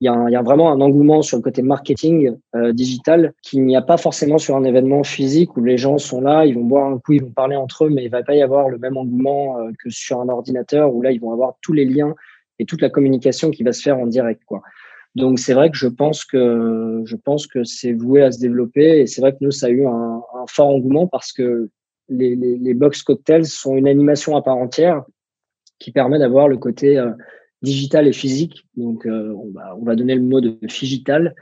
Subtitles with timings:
[0.00, 3.82] il y, a vraiment un engouement sur le côté marketing euh, digital qu'il n'y a
[3.82, 6.98] pas forcément sur un événement physique où les gens sont là, ils vont boire un
[6.98, 9.58] coup, ils vont parler entre eux, mais il va pas y avoir le même engouement
[9.58, 12.14] euh, que sur un ordinateur où là, ils vont avoir tous les liens
[12.58, 14.42] et toute la communication qui va se faire en direct.
[14.44, 14.60] Quoi.
[15.14, 19.00] Donc c'est vrai que je pense que je pense que c'est voué à se développer
[19.00, 21.70] et c'est vrai que nous ça a eu un, fort engouement parce que
[22.10, 25.02] les, les, les, box cocktails sont une animation à part entière
[25.78, 27.10] qui permet d'avoir le côté euh,
[27.62, 28.66] digital et physique.
[28.76, 31.34] Donc, euh, on, va, on va donner le mot de digital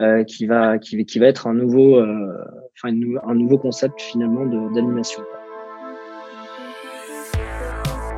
[0.00, 2.44] euh, qui, va, qui, qui va être un nouveau, euh,
[2.76, 2.94] enfin,
[3.26, 5.22] un nouveau concept finalement d'animation.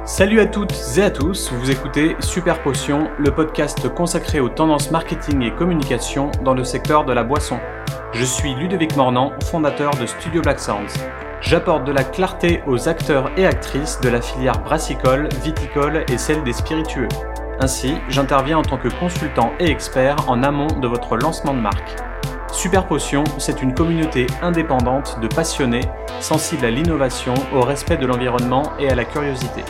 [0.05, 4.91] Salut à toutes et à tous, vous écoutez Super Potion, le podcast consacré aux tendances
[4.91, 7.59] marketing et communication dans le secteur de la boisson.
[8.13, 10.99] Je suis Ludovic Mornan, fondateur de Studio Black Sounds.
[11.41, 16.43] J'apporte de la clarté aux acteurs et actrices de la filière brassicole, viticole et celle
[16.45, 17.09] des spiritueux.
[17.63, 21.95] Ainsi, j'interviens en tant que consultant et expert en amont de votre lancement de marque.
[22.51, 25.85] Super Potion, c'est une communauté indépendante de passionnés,
[26.19, 29.63] sensibles à l'innovation, au respect de l'environnement et à la curiosité.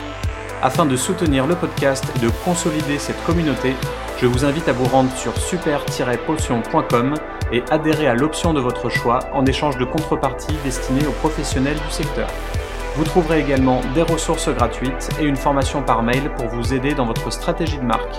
[0.63, 3.75] Afin de soutenir le podcast et de consolider cette communauté,
[4.19, 7.13] je vous invite à vous rendre sur super-potion.com
[7.51, 11.91] et adhérer à l'option de votre choix en échange de contreparties destinées aux professionnels du
[11.91, 12.27] secteur.
[12.95, 17.07] Vous trouverez également des ressources gratuites et une formation par mail pour vous aider dans
[17.07, 18.15] votre stratégie de marque.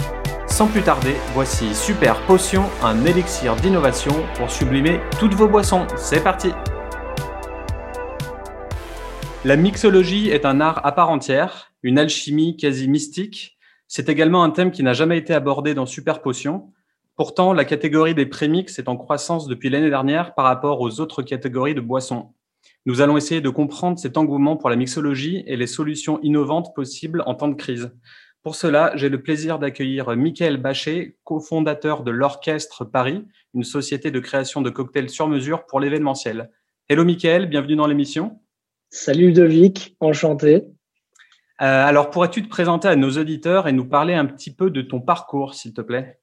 [0.48, 5.86] Sans plus tarder, voici Super Potion, un élixir d'innovation pour sublimer toutes vos boissons.
[5.96, 6.50] C'est parti
[9.44, 13.56] La mixologie est un art à part entière, une alchimie quasi mystique.
[13.86, 16.72] C'est également un thème qui n'a jamais été abordé dans Super Potion.
[17.14, 21.22] Pourtant, la catégorie des prémix est en croissance depuis l'année dernière par rapport aux autres
[21.22, 22.32] catégories de boissons.
[22.86, 27.22] Nous allons essayer de comprendre cet engouement pour la mixologie et les solutions innovantes possibles
[27.24, 27.90] en temps de crise.
[28.42, 33.24] Pour cela, j'ai le plaisir d'accueillir Michael Bachet, cofondateur de l'Orchestre Paris,
[33.54, 36.50] une société de création de cocktails sur mesure pour l'événementiel.
[36.90, 38.42] Hello Michael, bienvenue dans l'émission.
[38.90, 40.66] Salut Ludovic, enchanté.
[41.62, 44.82] Euh, alors, pourrais-tu te présenter à nos auditeurs et nous parler un petit peu de
[44.82, 46.20] ton parcours, s'il te plaît?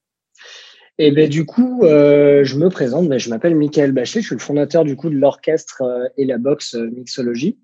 [0.98, 4.34] Et ben du coup, euh, je me présente, ben, je m'appelle Michael Bachet, je suis
[4.34, 7.58] le fondateur du coup de l'orchestre euh, et la boxe euh, mixologie.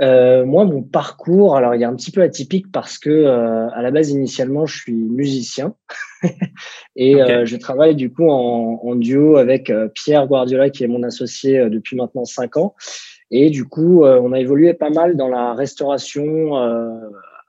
[0.00, 3.82] Euh, moi, mon parcours, alors il est un petit peu atypique parce que euh, à
[3.82, 5.74] la base, initialement, je suis musicien
[6.96, 7.14] et
[7.44, 11.96] je travaille du coup en, en duo avec Pierre Guardiola, qui est mon associé depuis
[11.96, 12.74] maintenant cinq ans.
[13.30, 16.54] Et du coup, on a évolué pas mal dans la restauration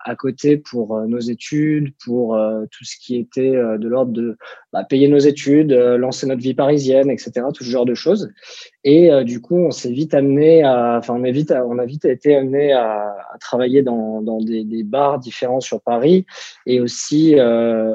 [0.03, 4.11] à côté pour euh, nos études, pour euh, tout ce qui était euh, de l'ordre
[4.11, 4.37] de
[4.71, 7.31] bah, payer nos études, lancer notre vie parisienne, etc.
[7.53, 8.31] Tout ce genre de choses.
[8.83, 12.05] Et du coup, on s'est vite amené à, enfin, on, est vite, on a vite
[12.05, 16.25] été amené à, à travailler dans, dans des, des, bars différents sur Paris
[16.65, 17.35] et aussi,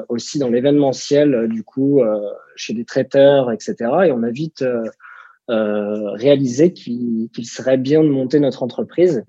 [0.07, 2.01] aussi dans l'événementiel, du coup,
[2.55, 3.75] chez des traiteurs, etc.
[4.05, 4.63] Et on a vite
[5.49, 9.25] réalisé qu'il serait bien de monter notre entreprise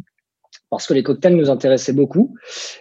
[0.71, 2.37] parce que les cocktails nous intéressaient beaucoup.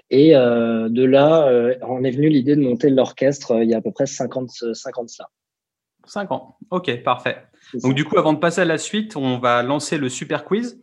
[0.09, 3.73] Et euh, de là, euh, on est venu l'idée de monter l'orchestre euh, il y
[3.73, 5.29] a à peu près 50, 50 ça.
[6.05, 6.57] 5 ans.
[6.71, 7.37] Ok, parfait.
[7.83, 10.81] Donc du coup, avant de passer à la suite, on va lancer le super quiz.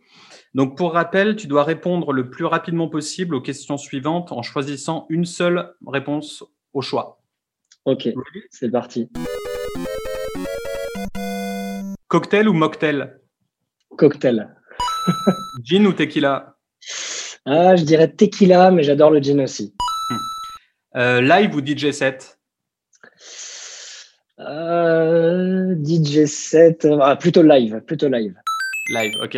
[0.53, 5.05] Donc pour rappel, tu dois répondre le plus rapidement possible aux questions suivantes en choisissant
[5.09, 6.43] une seule réponse
[6.73, 7.21] au choix.
[7.85, 8.09] Ok,
[8.51, 9.09] c'est parti.
[12.07, 13.17] Cocktail ou mocktail?
[13.97, 14.55] Cocktail.
[15.63, 16.56] Gin ou tequila?
[17.47, 19.73] Ah, je dirais tequila, mais j'adore le gin aussi.
[20.95, 22.37] Euh, live ou DJ set?
[24.39, 28.35] Euh, DJ set, ah, plutôt live, plutôt live.
[28.89, 29.37] Live, ok.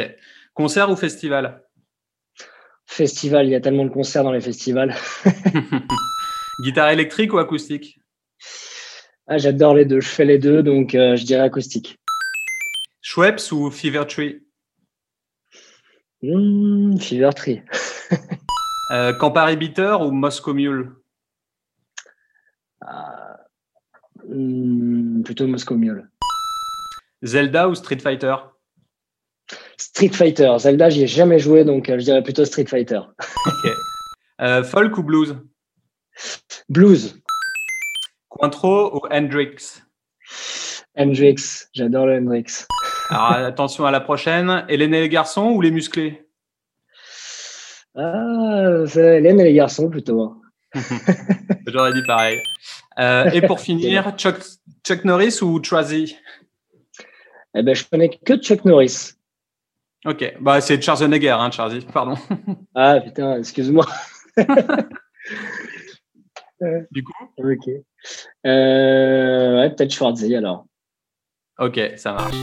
[0.54, 1.64] Concert ou festival?
[2.86, 4.96] Festival, il y a tellement de concerts dans les festivals.
[6.64, 8.00] Guitare électrique ou acoustique?
[9.28, 12.00] Ah, J'adore les deux, je fais les deux, donc euh, je dirais acoustique.
[13.02, 14.42] Schweppes ou Fever Tree?
[16.24, 17.62] Mmh, Fever Tree.
[18.92, 20.92] euh, Campari Bitter ou Moscow Mule?
[22.84, 23.30] Euh,
[25.24, 26.10] Plutôt Moscow Mule.
[27.24, 28.36] Zelda ou Street Fighter?
[29.78, 30.56] Street Fighter.
[30.60, 33.02] Zelda, j'y ai jamais joué, donc euh, je dirais plutôt Street Fighter.
[34.42, 35.36] Euh, folk ou blues?
[36.70, 37.20] Blues.
[38.30, 39.82] Cointreau ou Hendrix?
[40.98, 41.68] Hendrix.
[41.74, 42.66] J'adore le Hendrix.
[43.10, 44.66] Alors attention à la prochaine.
[44.70, 46.29] Hélène et les garçons ou les musclés?
[47.96, 50.42] Ah, c'est Hélène et les garçons plutôt.
[51.68, 52.42] J'aurais dit pareil.
[53.00, 54.38] Euh, et pour finir, Chuck,
[54.86, 56.18] Chuck Norris ou Trazy
[57.56, 59.14] Eh ben, je connais que Chuck Norris.
[60.06, 62.16] Ok, bah c'est Schwarzenegger, hein, Trazy, pardon.
[62.76, 63.86] ah putain, excuse-moi.
[66.92, 67.14] du coup?
[67.38, 67.68] Ok.
[68.46, 70.66] ouais, peut-être Schwarzy alors.
[71.58, 72.38] Ok, ça marche.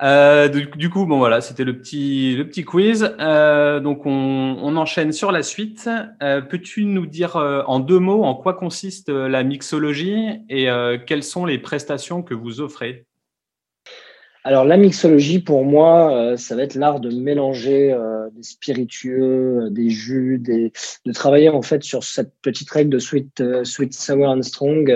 [0.00, 3.14] Euh, du, coup, bon voilà, c'était le petit, le petit quiz.
[3.18, 5.90] Euh, donc on, enchaîne sur la suite.
[6.22, 10.68] Euh, peux-tu nous dire en deux mots en quoi consiste la mixologie et
[11.06, 13.06] quelles sont les prestations que vous offrez?
[14.44, 17.96] Alors la mixologie, pour moi, ça va être l'art de mélanger
[18.32, 23.92] des spiritueux, des jus, de travailler en fait sur cette petite règle de sweet, sweet
[23.92, 24.86] sour and strong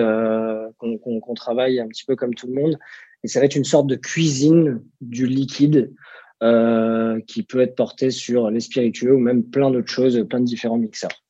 [0.79, 2.79] qu'on travaille un petit peu comme tout le monde
[3.23, 5.93] et ça va être une sorte de cuisine du liquide
[6.41, 10.45] euh, qui peut être porté sur les spiritueux ou même plein d'autres choses, plein de
[10.45, 11.23] différents mixeurs.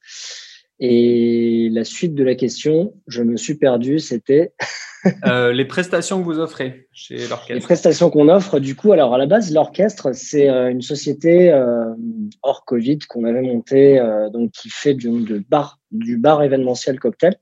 [0.80, 4.54] Et la suite de la question, je me suis perdu, c'était
[5.26, 7.54] euh, les prestations que vous offrez chez l'orchestre.
[7.54, 11.52] Les prestations qu'on offre, du coup, alors à la base, l'orchestre, c'est euh, une société
[11.52, 11.94] euh,
[12.42, 14.02] hors Covid qu'on avait montée,
[14.34, 17.38] donc qui fait du, de bar, du bar événementiel cocktail.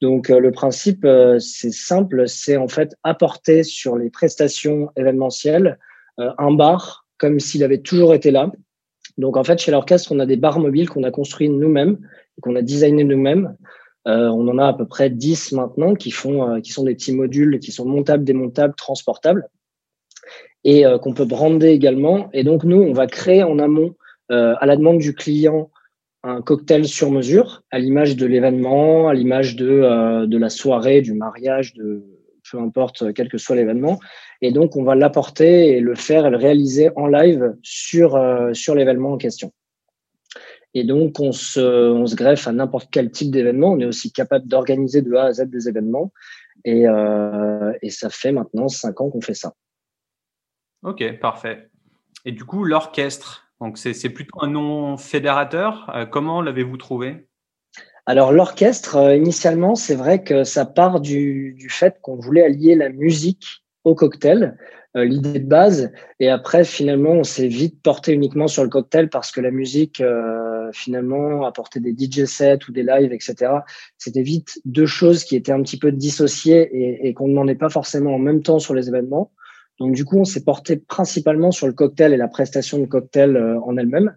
[0.00, 5.78] Donc euh, le principe, euh, c'est simple, c'est en fait apporter sur les prestations événementielles
[6.20, 8.52] euh, un bar comme s'il avait toujours été là.
[9.16, 11.98] Donc en fait, chez l'orchestre, on a des bars mobiles qu'on a construits nous-mêmes
[12.36, 13.56] et qu'on a designé nous-mêmes.
[14.04, 17.58] on en a à peu près 10 maintenant qui font, qui sont des petits modules
[17.58, 19.48] qui sont montables, démontables, transportables
[20.62, 22.30] et qu'on peut brander également.
[22.32, 23.96] Et donc nous, on va créer en amont,
[24.28, 25.72] à la demande du client,
[26.28, 31.00] un cocktail sur mesure, à l'image de l'événement, à l'image de, euh, de la soirée,
[31.00, 32.04] du mariage, de
[32.50, 33.98] peu importe quel que soit l'événement.
[34.40, 38.52] Et donc, on va l'apporter et le faire et le réaliser en live sur, euh,
[38.54, 39.52] sur l'événement en question.
[40.74, 43.72] Et donc, on se, on se greffe à n'importe quel type d'événement.
[43.72, 46.12] On est aussi capable d'organiser de A à Z des événements.
[46.64, 49.54] Et, euh, et ça fait maintenant cinq ans qu'on fait ça.
[50.82, 51.70] Ok, parfait.
[52.24, 55.90] Et du coup, l'orchestre, donc c'est plutôt un nom fédérateur.
[55.94, 57.26] Euh, comment l'avez-vous trouvé?
[58.06, 62.88] Alors l'orchestre, euh, initialement, c'est vrai que ça part du, fait qu'on voulait allier la
[62.88, 64.56] musique au cocktail,
[64.96, 65.92] euh, l'idée de base.
[66.20, 70.02] Et après, finalement, on s'est vite porté uniquement sur le cocktail parce que la musique,
[70.72, 73.52] finalement, apportait des DJ sets ou des lives, etc.
[73.96, 77.54] C'était vite deux choses qui étaient un petit peu dissociées et, et qu'on ne demandait
[77.54, 79.32] pas forcément en même temps sur les événements.
[79.78, 83.36] Donc du coup, on s'est porté principalement sur le cocktail et la prestation de cocktail
[83.36, 84.16] euh, en elle-même.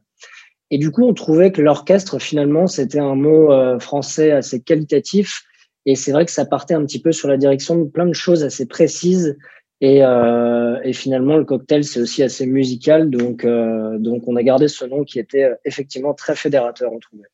[0.71, 5.43] Et du coup, on trouvait que l'orchestre, finalement, c'était un mot euh, français assez qualitatif.
[5.85, 8.13] Et c'est vrai que ça partait un petit peu sur la direction de plein de
[8.13, 9.37] choses assez précises.
[9.81, 13.09] Et, euh, et finalement, le cocktail, c'est aussi assez musical.
[13.09, 17.27] Donc, euh, donc, on a gardé ce nom qui était effectivement très fédérateur, on trouvait.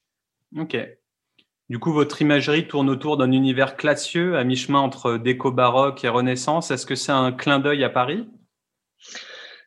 [0.57, 0.75] Ok.
[1.69, 6.07] Du coup, votre imagerie tourne autour d'un univers classieux, à mi-chemin entre déco baroque et
[6.07, 6.71] renaissance.
[6.71, 8.25] Est-ce que c'est un clin d'œil à Paris?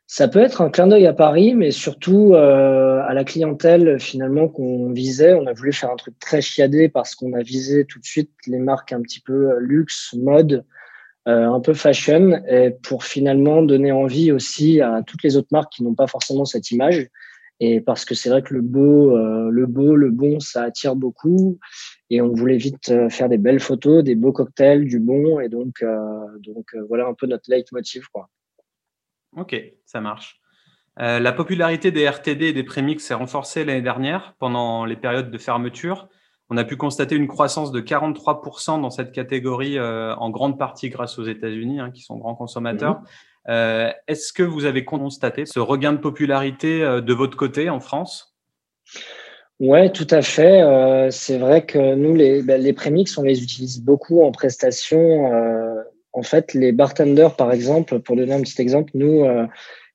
[0.06, 4.48] Ça peut être un clin d'œil à Paris, mais surtout euh, à la clientèle finalement
[4.48, 5.34] qu'on visait.
[5.34, 8.30] On a voulu faire un truc très chiadé parce qu'on a visé tout de suite
[8.46, 10.64] les marques un petit peu euh, luxe, mode,
[11.28, 15.74] euh, un peu fashion, et pour finalement donner envie aussi à toutes les autres marques
[15.74, 17.08] qui n'ont pas forcément cette image
[17.60, 20.96] et parce que c'est vrai que le beau, euh, le beau, le bon, ça attire
[20.96, 21.58] beaucoup.
[22.08, 25.40] Et on voulait vite euh, faire des belles photos, des beaux cocktails, du bon.
[25.40, 28.08] Et donc, euh, donc voilà un peu notre leitmotiv.
[28.12, 28.30] Quoi.
[29.36, 29.54] Ok,
[29.84, 30.40] ça marche.
[30.96, 35.38] la popularité des RTD et des prémix s'est renforcée l'année dernière pendant les périodes de
[35.38, 36.08] fermeture.
[36.48, 41.18] On a pu constater une croissance de 43% dans cette catégorie, en grande partie grâce
[41.18, 43.02] aux États-Unis, hein, qui sont grands consommateurs.
[43.48, 47.80] Euh, est-ce que vous avez constaté ce regain de popularité euh, de votre côté en
[47.80, 48.36] France?
[49.58, 50.62] Ouais, tout à fait.
[50.62, 55.30] Euh, c'est vrai que nous, les, ben, les prémix, on les utilise beaucoup en prestation.
[56.12, 59.24] en fait, les bartenders, par exemple, pour donner un petit exemple, nous,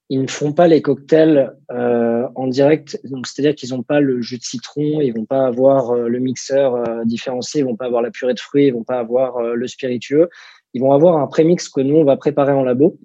[0.09, 2.99] ils ne font pas les cocktails en direct.
[3.05, 7.05] Donc, c'est-à-dire qu'ils n'ont pas le jus de citron, ils vont pas avoir le mixeur
[7.05, 10.29] différencié, ils vont pas avoir la purée de fruits, ils vont pas avoir le spiritueux.
[10.75, 12.99] Ils vont avoir un prémix que nous, on va préparer en labo.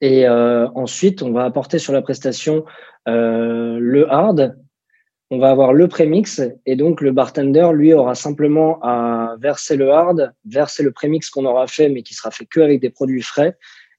[0.00, 2.64] Et euh, ensuite, on va apporter sur la prestation
[3.08, 4.56] euh, le hard.
[5.30, 9.90] On va avoir le prémix et donc le bartender, lui, aura simplement à verser le
[9.90, 13.22] hard, verser le prémix qu'on aura fait, mais qui sera fait que avec des produits
[13.22, 13.56] frais.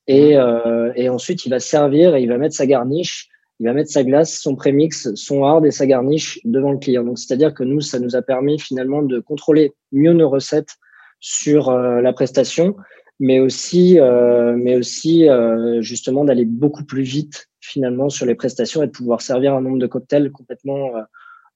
[0.07, 0.39] Et, mmh.
[0.39, 3.29] euh, et ensuite, il va servir et il va mettre sa garniche,
[3.59, 7.03] il va mettre sa glace, son prémix, son hard et sa garniche devant le client.
[7.03, 10.77] Donc, c'est-à-dire que nous, ça nous a permis finalement de contrôler mieux nos recettes
[11.19, 12.75] sur euh, la prestation
[13.19, 18.81] mais aussi, euh, mais aussi euh, justement d'aller beaucoup plus vite finalement sur les prestations
[18.81, 21.01] et de pouvoir servir un nombre de cocktails complètement euh,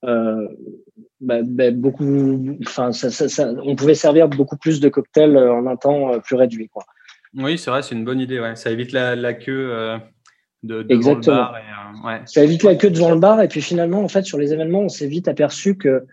[0.05, 0.47] euh
[1.21, 2.57] bah, bah, beaucoup.
[2.67, 6.35] Enfin, ça, ça, ça, on pouvait servir beaucoup plus de cocktails en un temps plus
[6.35, 6.83] réduit, quoi.
[7.33, 8.41] Oui, c'est vrai, c'est une bonne idée.
[8.41, 8.57] Ouais.
[8.57, 9.97] Ça évite la, la queue
[10.63, 11.37] de, Exactement.
[11.37, 12.15] le bar.
[12.15, 13.41] Et, Ça évite la queue devant le bar.
[13.41, 16.03] Et puis finalement, en fait, sur les événements, on s'est vite aperçu que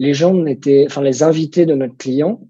[0.00, 2.40] les gens n'étaient, enfin, les invités de notre client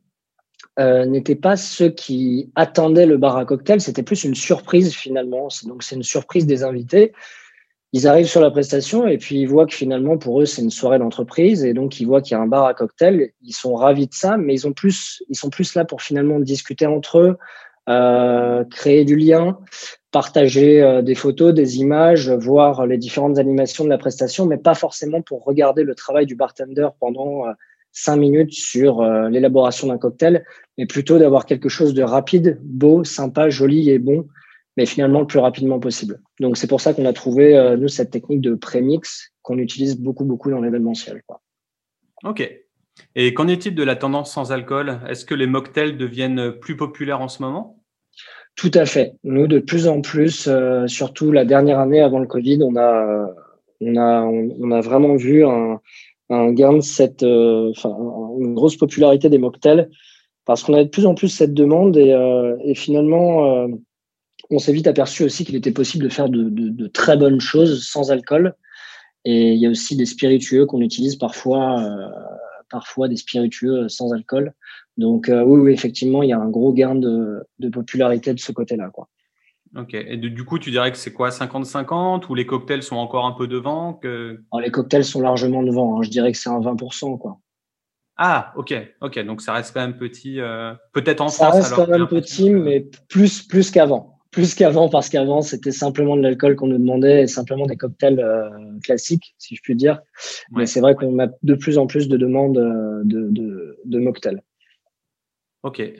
[0.79, 3.81] euh, n'étaient pas ceux qui attendaient le bar à cocktail.
[3.81, 5.49] C'était plus une surprise finalement.
[5.65, 7.13] Donc, c'est une surprise des invités.
[7.93, 10.71] Ils arrivent sur la prestation et puis ils voient que finalement, pour eux, c'est une
[10.71, 11.65] soirée d'entreprise.
[11.65, 13.31] Et donc, ils voient qu'il y a un bar à cocktail.
[13.43, 16.39] Ils sont ravis de ça, mais ils ont plus, ils sont plus là pour finalement
[16.41, 17.39] discuter entre eux,
[17.89, 19.59] euh, créer du lien,
[20.11, 24.75] partager euh, des photos, des images, voir les différentes animations de la prestation, mais pas
[24.75, 27.53] forcément pour regarder le travail du bartender pendant euh,
[27.99, 30.45] cinq minutes sur l'élaboration d'un cocktail,
[30.77, 34.27] mais plutôt d'avoir quelque chose de rapide, beau, sympa, joli et bon,
[34.77, 36.21] mais finalement le plus rapidement possible.
[36.39, 40.27] Donc c'est pour ça qu'on a trouvé, nous, cette technique de prémix qu'on utilise beaucoup,
[40.27, 41.23] beaucoup dans l'événementiel.
[42.23, 42.47] Ok.
[43.15, 45.01] Et qu'en est-il de la tendance sans alcool?
[45.09, 47.83] Est-ce que les mocktails deviennent plus populaires en ce moment?
[48.57, 49.15] Tout à fait.
[49.25, 53.35] Nous, de plus en plus, euh, surtout la dernière année avant le Covid, on a,
[53.81, 55.81] on a, on a vraiment vu un,
[56.31, 57.95] un gain de cette, euh, enfin,
[58.41, 59.89] une grosse popularité des mocktails
[60.45, 63.67] parce qu'on a de plus en plus cette demande et, euh, finalement,
[64.51, 67.41] on s'est vite aperçu aussi qu'il était possible de faire de, de, de, très bonnes
[67.41, 68.55] choses sans alcool.
[69.25, 71.83] Et il y a aussi des spiritueux qu'on utilise parfois
[72.71, 74.53] parfois des spiritueux sans alcool.
[74.97, 78.53] Donc euh, oui, oui, effectivement, il y a un gros gain de, popularité de ce
[78.53, 78.91] côté-là.
[78.91, 79.09] Quoi.
[79.77, 79.95] Ok.
[79.95, 83.33] Et du coup, tu dirais que c'est quoi 50-50 ou les cocktails sont encore un
[83.33, 84.41] peu devant que...
[84.61, 85.99] les cocktails sont largement devant.
[85.99, 86.03] Hein.
[86.03, 87.19] Je dirais que c'est un 20%.
[87.19, 87.39] Quoi.
[88.17, 89.19] Ah, ok, ok.
[89.25, 90.41] Donc ça reste quand même petit.
[90.41, 91.69] Euh, peut-être en ça France.
[91.69, 96.15] Ça reste quand même petit, mais plus, plus qu'avant plus qu'avant parce qu'avant c'était simplement
[96.15, 98.51] de l'alcool qu'on nous demandait et simplement des cocktails euh,
[98.83, 100.03] classiques si je puis dire
[100.51, 103.99] mais c'est vrai qu'on a de plus en plus de demandes euh, de, de, de
[103.99, 104.43] mocktails
[105.63, 105.91] ok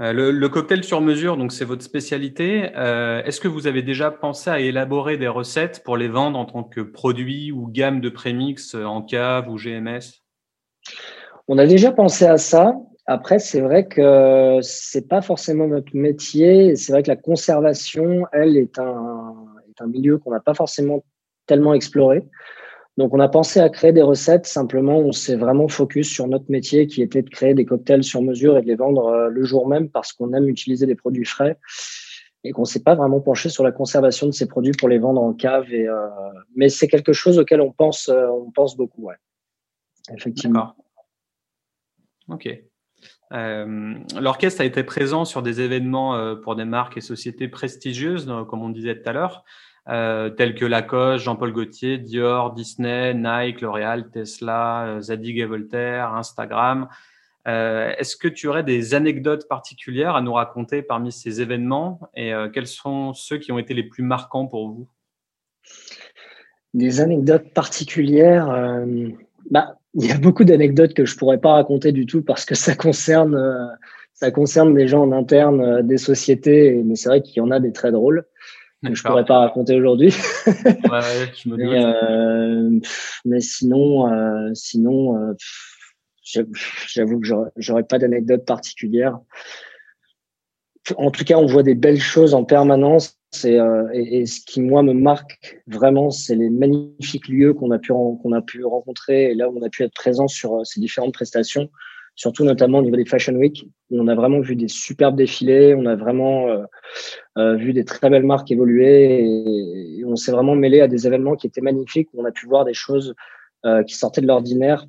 [0.00, 4.50] euh, le, cocktail sur mesure donc c'est votre spécialité est-ce que vous avez déjà pensé
[4.50, 8.74] à élaborer des recettes pour les vendre en tant que produit ou gamme de prémix
[8.74, 10.22] en cave ou GMS
[11.48, 12.74] on a déjà pensé à ça
[13.06, 16.76] après, c'est vrai que c'est pas forcément notre métier.
[16.76, 21.04] C'est vrai que la conservation, elle, est un milieu qu'on n'a pas forcément
[21.46, 22.22] tellement exploré.
[22.98, 24.46] Donc, on a pensé à créer des recettes.
[24.46, 28.20] Simplement, on s'est vraiment focus sur notre métier qui était de créer des cocktails sur
[28.20, 31.24] mesure et de les vendre euh, le jour même parce qu'on aime utiliser des produits
[31.24, 31.58] frais
[32.44, 35.22] et qu'on s'est pas vraiment penché sur la conservation de ces produits pour les vendre
[35.22, 35.72] en cave.
[35.72, 36.06] Et, euh,
[36.54, 39.16] mais c'est quelque chose auquel on pense, euh, on pense beaucoup, ouais.
[40.14, 40.74] Effectivement.
[42.28, 42.48] Ok.
[43.30, 48.68] L'orchestre a été présent sur des événements pour des marques et sociétés prestigieuses, comme on
[48.68, 49.44] disait tout à l'heure,
[49.88, 56.88] euh, tels que Lacoste, Jean-Paul Gaultier, Dior, Disney, Nike, L'Oréal, Tesla, Zadig et Voltaire, Instagram.
[57.44, 62.68] Est-ce que tu aurais des anecdotes particulières à nous raconter parmi ces événements et quels
[62.68, 64.88] sont ceux qui ont été les plus marquants pour vous?
[66.72, 68.46] Des anecdotes particulières
[69.50, 72.54] bah, il y a beaucoup d'anecdotes que je pourrais pas raconter du tout parce que
[72.54, 73.66] ça concerne euh,
[74.14, 77.50] ça concerne des gens en interne euh, des sociétés mais c'est vrai qu'il y en
[77.50, 78.24] a des très drôles
[78.90, 80.14] que je pourrais pas raconter aujourd'hui.
[80.90, 82.80] Ouais, je me mais, euh,
[83.24, 85.34] mais sinon euh, sinon
[86.24, 89.18] j'avoue que j'aurais pas d'anecdote particulière.
[90.96, 93.18] En tout cas on voit des belles choses en permanence.
[93.44, 97.78] Euh, et, et, ce qui moi me marque vraiment, c'est les magnifiques lieux qu'on a
[97.78, 100.64] pu qu'on a pu rencontrer et là où on a pu être présent sur euh,
[100.64, 101.70] ces différentes prestations,
[102.14, 105.74] surtout notamment au niveau des Fashion Week, où on a vraiment vu des superbes défilés,
[105.74, 106.64] on a vraiment euh,
[107.38, 111.36] euh vu des très belles marques évoluer et, on s'est vraiment mêlé à des événements
[111.36, 113.14] qui étaient magnifiques, où on a pu voir des choses
[113.86, 114.84] qui sortaient de l'ordinaire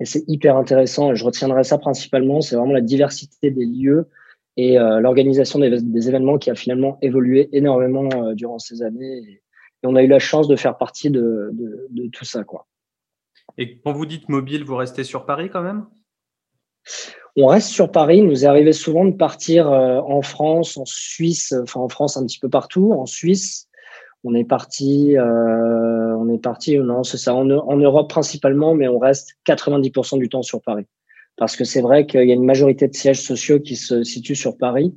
[0.00, 1.12] et c'est hyper intéressant.
[1.12, 4.08] Et je retiendrai ça principalement, c'est vraiment la diversité des lieux
[4.56, 9.18] et euh, l'organisation des, événements qui a finalement évolué énormément euh, durant ces années.
[9.18, 9.42] Et,
[9.82, 12.42] on a eu la chance de faire partie de, de, de, tout ça.
[12.42, 12.66] Quoi.
[13.56, 15.86] Et quand vous dites mobile, vous restez sur Paris quand même?
[17.36, 18.18] On reste sur Paris.
[18.18, 22.16] Il nous est arrivé souvent de partir euh, en France, en Suisse, enfin en France
[22.16, 23.68] un petit peu partout, en Suisse.
[24.24, 28.98] On est parti, euh, on est parti, non, c'est ça, en, Europe principalement, mais on
[28.98, 30.86] reste 90% du temps sur Paris
[31.36, 34.34] parce que c'est vrai qu'il y a une majorité de sièges sociaux qui se situent
[34.34, 34.94] sur Paris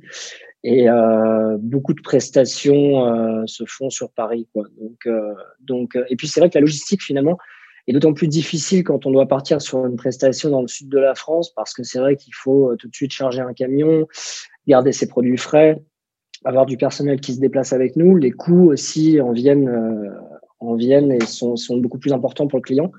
[0.64, 4.48] et euh, beaucoup de prestations se font sur Paris.
[4.54, 5.06] Donc,
[5.60, 7.36] donc, et puis c'est vrai que la logistique finalement
[7.86, 10.98] est d'autant plus difficile quand on doit partir sur une prestation dans le sud de
[10.98, 14.06] la France parce que c'est vrai qu'il faut tout de suite charger un camion,
[14.66, 15.82] garder ses produits frais,
[16.44, 18.16] avoir du personnel qui se déplace avec nous.
[18.16, 19.70] Les coûts aussi en viennent,
[20.60, 22.92] en viennent et sont, sont beaucoup plus importants pour le client.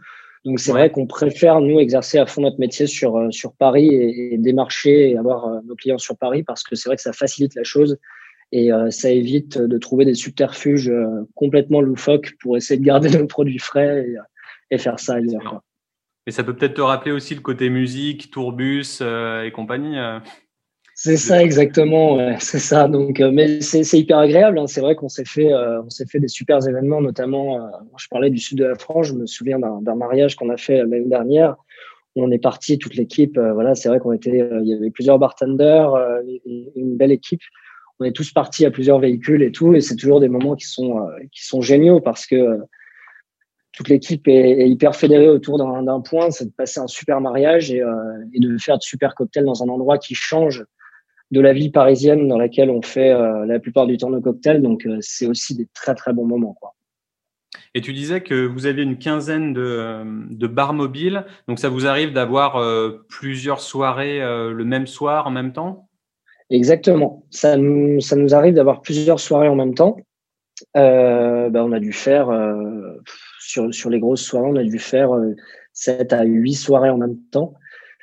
[0.44, 3.90] Donc c'est vrai qu'on préfère nous exercer à fond notre métier sur euh, sur Paris
[3.94, 7.02] et, et démarcher et avoir euh, nos clients sur Paris parce que c'est vrai que
[7.04, 8.00] ça facilite la chose
[8.52, 10.92] Et ça évite de trouver des subterfuges
[11.36, 14.18] complètement loufoques pour essayer de garder nos produits frais et,
[14.78, 15.62] faire ça ailleurs.
[16.28, 19.98] Et ça peut peut-être te rappeler aussi le côté musique, tourbus et compagnie.
[21.04, 22.88] C'est ça exactement, c'est ça.
[22.88, 24.60] Donc, euh, mais c'est hyper agréable.
[24.60, 24.68] Hein.
[24.68, 27.58] C'est vrai qu'on s'est fait, euh, on s'est fait des super événements, notamment.
[27.58, 29.08] Euh, je parlais du sud de la France.
[29.08, 31.56] Je me souviens d'un mariage qu'on a fait l'année dernière.
[32.16, 33.40] On est parti toute l'équipe.
[33.40, 35.98] voilà, c'est vrai qu'on était, il y avait plusieurs bartenders,
[36.76, 37.42] une belle équipe.
[38.00, 39.74] On est tous partis à plusieurs véhicules et tout.
[39.74, 42.60] Et c'est toujours des moments qui sont, qui sont géniaux parce que
[43.74, 47.82] toute l'équipe est, hyper fédérée autour d'un point, c'est de passer un super mariage et,
[48.34, 50.66] et, de faire de super cocktails dans un endroit qui change
[51.32, 54.62] de la vie parisienne dans laquelle on fait euh, la plupart du temps nos cocktails.
[54.62, 56.56] Donc, euh, c'est aussi des très, très bons moments.
[56.60, 56.76] Quoi.
[57.74, 61.26] Et tu disais que vous aviez une quinzaine de, de bars mobiles.
[61.48, 65.88] Donc, ça vous arrive d'avoir euh, plusieurs soirées le même soir en même temps?
[66.50, 67.24] Exactement.
[67.30, 69.98] Ça nous, ça nous arrive d'avoir plusieurs soirées en même temps.
[70.76, 72.30] Ben, on a dû faire,
[73.42, 75.10] sur, sur les grosses soirées, on a dû faire
[75.74, 77.54] 7 à 8 soirées en même temps.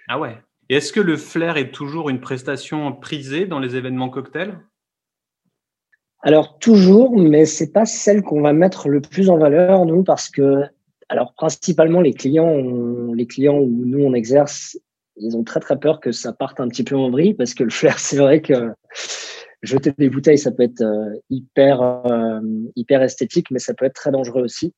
[0.08, 0.36] Ah ouais
[0.68, 4.58] et est-ce que le flair est toujours une prestation prisée dans les événements cocktails?
[6.20, 10.28] Alors toujours, mais c'est pas celle qu'on va mettre le plus en valeur nous parce
[10.28, 10.64] que
[11.08, 14.78] alors principalement les clients, les clients où nous on exerce,
[15.16, 17.64] ils ont très très peur que ça parte un petit peu en vrille parce que
[17.64, 18.72] le flair, c'est vrai que
[19.62, 22.40] jeter des bouteilles, ça peut être euh, hyper euh,
[22.76, 24.74] hyper esthétique, mais ça peut être très dangereux aussi.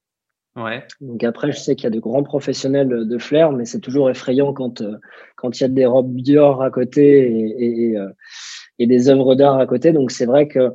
[0.57, 0.85] Ouais.
[1.01, 4.11] Donc après, je sais qu'il y a de grands professionnels de flair, mais c'est toujours
[4.11, 4.99] effrayant quand euh,
[5.37, 8.11] quand il y a des robes Dior à côté et, et, euh,
[8.81, 9.93] et des œuvres d'art à côté.
[9.93, 10.73] Donc c'est vrai que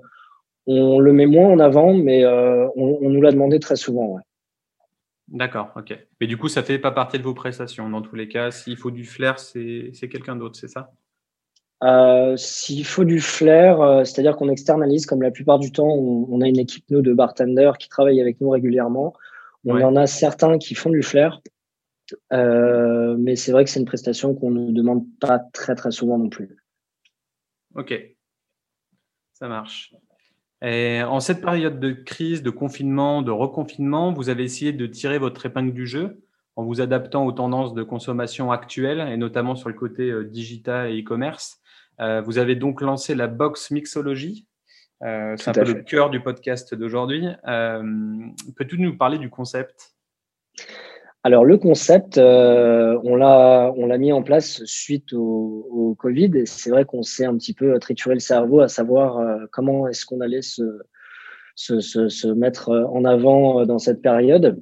[0.66, 4.16] on le met moins en avant, mais euh, on, on, nous l'a demandé très souvent.
[4.16, 4.22] Ouais.
[5.28, 5.96] D'accord, ok.
[6.22, 7.90] Mais du coup, ça fait pas partie de vos prestations.
[7.90, 10.92] Dans tous les cas, s'il faut du flair, c'est quelqu'un d'autre, c'est ça?
[11.84, 16.42] Euh, S'il faut du flair, c'est-à-dire qu'on externalise, comme la plupart du temps, on, on,
[16.42, 19.14] a une équipe nous de bartenders qui travaille avec nous régulièrement.
[19.66, 21.42] On en a certains qui font du flair,
[22.34, 26.18] euh, mais c'est vrai que c'est une prestation qu'on ne demande pas très très souvent
[26.18, 26.56] non plus.
[27.74, 27.94] Ok,
[29.34, 29.94] ça marche.
[30.62, 35.18] Et en cette période de crise, de confinement, de reconfinement, vous avez essayé de tirer
[35.18, 36.22] votre épingle du jeu
[36.56, 40.90] en vous adaptant aux tendances de consommation actuelles et notamment sur le côté euh, digital
[40.90, 41.60] et e-commerce.
[42.00, 44.48] Euh, vous avez donc lancé la box Mixology,
[45.04, 47.28] euh, c'est un peu le cœur du podcast d'aujourd'hui.
[47.48, 47.84] Euh,
[48.56, 49.96] peux-tu nous parler du concept?
[51.24, 56.86] Alors le concept, euh, on l'a mis en place suite au, Covid et c'est vrai
[56.86, 60.62] qu'on s'est un petit peu trituré le cerveau à savoir comment est-ce qu'on allait se,
[61.56, 64.62] se, se, mettre en avant dans cette période.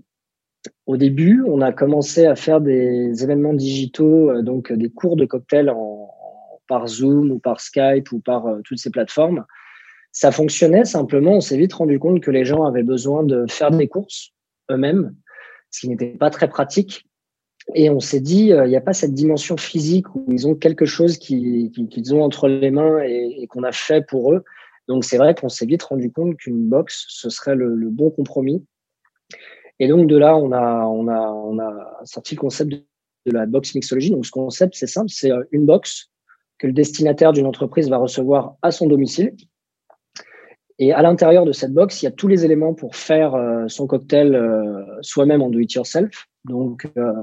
[0.86, 5.72] Au début, on a commencé à faire des événements digitaux, donc des cours de cocktail
[5.72, 6.08] en,
[6.67, 9.43] par Zoom ou par Skype ou par toutes ces plateformes
[10.13, 11.34] ça fonctionnait simplement.
[11.34, 14.30] On s'est vite rendu compte que les gens avaient besoin de faire des courses
[14.71, 15.15] eux-mêmes,
[15.71, 17.06] ce qui n'était pas très pratique.
[17.73, 20.56] Et on s'est dit, euh, il n'y a pas cette dimension physique où ils ont
[20.56, 24.43] quelque chose qu'ils ont entre les mains et, qu'on a fait pour eux.
[24.88, 28.63] Donc c'est vrai qu'on s'est vite rendu compte qu'une box, ce serait le, bon compromis.
[29.80, 32.86] Et donc de là, on a, on a, on a sorti le concept de,
[33.26, 34.12] de la box mixologie.
[34.12, 36.12] Donc ce concept, c'est simple, c'est euh, une box
[36.60, 39.36] que le destinataire d'une entreprise va recevoir à son domicile
[40.79, 43.67] et à l'intérieur de cette box, il y a tous les éléments pour faire euh,
[43.67, 46.27] son cocktail euh, soi-même en do-it-yourself.
[46.45, 47.13] Donc, euh,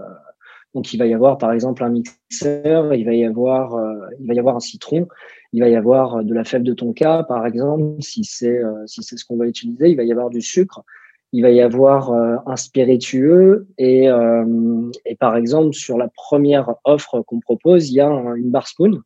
[0.74, 3.76] donc, il va y avoir par exemple un mixeur, il va y avoir,
[4.20, 5.08] il va y avoir un citron,
[5.52, 9.16] il va y avoir de la fève de tonka, par exemple, si c'est si c'est
[9.16, 9.88] ce qu'on va utiliser.
[9.88, 10.84] Il va y avoir du sucre,
[11.32, 14.04] il va y avoir un spiritueux et,
[15.06, 19.00] et par exemple sur la première offre qu'on propose, il y a une bar spoon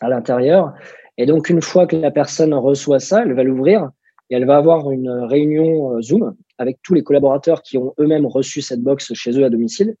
[0.00, 0.72] à l'intérieur
[1.16, 3.90] et donc, une fois que la personne reçoit ça, elle va l'ouvrir
[4.30, 8.26] et elle va avoir une réunion euh, Zoom avec tous les collaborateurs qui ont eux-mêmes
[8.26, 9.96] reçu cette box chez eux à domicile.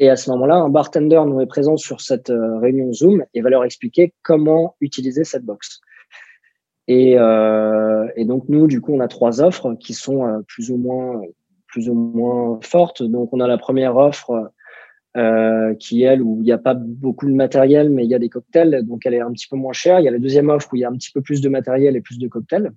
[0.00, 3.40] Et à ce moment-là, un bartender nous est présent sur cette euh, réunion Zoom et
[3.40, 5.80] va leur expliquer comment utiliser cette box.
[6.86, 10.70] Et, euh, et donc nous, du coup, on a trois offres qui sont euh, plus
[10.70, 11.20] ou moins
[11.66, 13.02] plus ou moins fortes.
[13.02, 14.50] Donc on a la première offre
[15.18, 18.20] euh, qui elle où il n'y a pas beaucoup de matériel mais il y a
[18.20, 19.98] des cocktails donc elle est un petit peu moins chère.
[19.98, 21.48] Il y a la deuxième offre où il y a un petit peu plus de
[21.48, 22.70] matériel et plus de cocktails.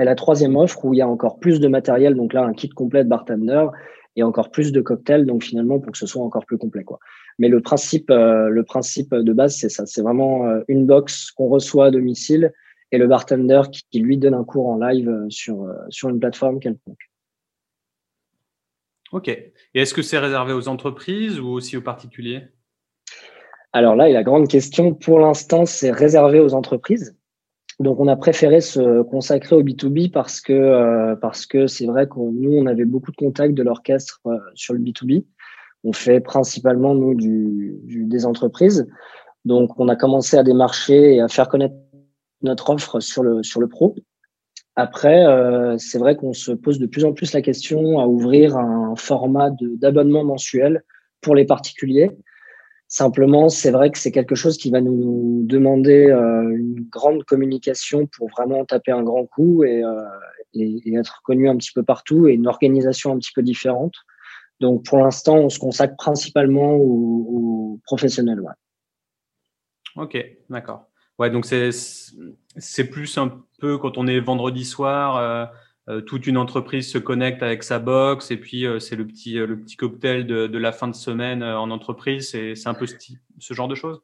[0.00, 2.54] Et la troisième offre où il y a encore plus de matériel donc là un
[2.54, 3.66] kit complet de bartender
[4.16, 6.98] et encore plus de cocktails donc finalement pour que ce soit encore plus complet quoi.
[7.38, 11.30] Mais le principe euh, le principe de base c'est ça, c'est vraiment euh, une box
[11.30, 12.52] qu'on reçoit à domicile
[12.90, 16.58] et le bartender qui, qui, lui donne un cours en live sur sur une plateforme
[16.58, 17.10] quelconque.
[19.12, 19.28] Ok.
[19.28, 22.48] Et est-ce que c'est réservé aux entreprises ou aussi aux particuliers?
[23.72, 27.16] Alors là, la grande question, pour l'instant, c'est réservé aux entreprises.
[27.78, 32.08] Donc, on a préféré se consacrer au B2B parce que euh, parce que c'est vrai
[32.08, 35.26] que nous, on avait beaucoup de contacts de l'orchestre euh, sur le B2B.
[35.84, 38.88] On fait principalement nous du, des entreprises.
[39.44, 41.74] Donc, on a commencé à démarcher et à faire connaître
[42.42, 43.94] notre offre sur le sur le pro.
[44.76, 48.56] Après, euh, c'est vrai qu'on se pose de plus en plus la question à ouvrir
[48.56, 50.84] un format d'abonnement mensuel
[51.22, 52.10] pour les particuliers
[52.88, 58.06] Simplement, c'est vrai que c'est quelque chose qui va nous demander euh, une grande communication
[58.06, 60.02] pour vraiment taper un grand coup et, euh,
[60.96, 63.94] être connu un petit peu partout et une organisation un petit peu différente.
[64.60, 68.40] Donc, pour l'instant, on se consacre principalement aux, professionnels.
[69.96, 70.16] Ok,
[70.48, 70.88] d'accord.
[71.18, 71.70] Ouais, donc c'est
[72.90, 75.16] plus un peu quand on est vendredi soir.
[75.16, 75.44] Euh,
[75.88, 79.34] euh, toute une entreprise se connecte avec sa box et puis euh, c'est le petit,
[79.34, 82.30] le petit cocktail de, la fin de semaine en entreprise.
[82.30, 82.96] C'est un peu ce,
[83.38, 84.00] ce, genre de choses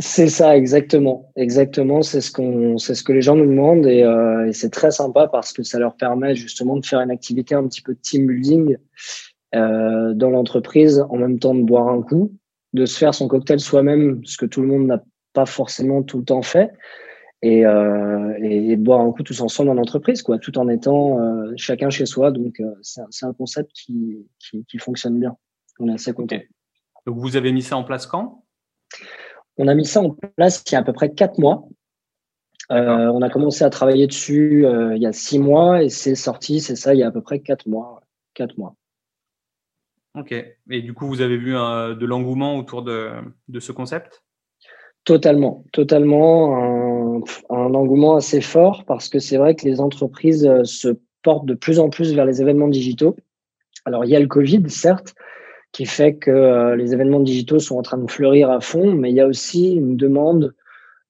[0.00, 1.30] C'est ça, exactement.
[1.36, 4.00] Exactement, c'est ce, qu'on c'est ce que les gens nous demandent et,
[4.48, 7.66] et c'est très sympa parce que ça leur permet justement de faire une activité un
[7.68, 8.76] petit peu de team building
[9.52, 12.32] dans l'entreprise en même temps de boire un coup,
[12.72, 16.18] de se faire son cocktail soi-même, ce que tout le monde n'a pas forcément tout
[16.18, 16.72] le temps fait
[17.42, 21.52] et, euh, et, boire un coup tous ensemble en entreprise, quoi, tout en étant euh,
[21.56, 22.30] chacun chez soi.
[22.30, 25.36] Donc, euh, c'est un concept qui, qui, qui, fonctionne bien.
[25.78, 26.38] On est assez content.
[27.06, 28.44] Donc, vous avez mis ça en place quand?
[29.56, 31.66] On a mis ça en place il y a à peu près quatre mois.
[32.70, 36.14] Euh, on a commencé à travailler dessus euh, il y a six mois et c'est
[36.14, 38.02] sorti, c'est ça, il y a à peu près quatre mois.
[38.34, 38.76] Quatre mois.
[40.14, 40.32] Ok.
[40.32, 43.12] Et du coup, vous avez vu de l'engouement autour de,
[43.48, 44.22] de ce concept?
[45.04, 47.22] Totalement, totalement.
[47.50, 51.54] Un, engouement assez fort parce que c'est vrai que les entreprises euh, se portent de
[51.54, 53.14] plus en plus vers les événements digitaux.
[53.84, 55.14] Alors, il y a le Covid, certes,
[55.72, 59.10] qui fait que euh, les événements digitaux sont en train de fleurir à fond, mais
[59.10, 60.54] il y a aussi une demande